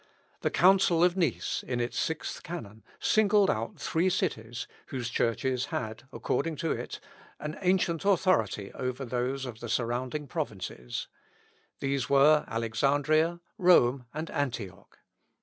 [0.39, 6.05] The Council of Nice, in its Sixth Canon, singled out three cities, whose churches had,
[6.11, 6.99] according to it,
[7.39, 11.07] an ancient authority over those of the surrounding provinces;
[11.81, 14.97] these were Alexandria, Rome, and Antioch.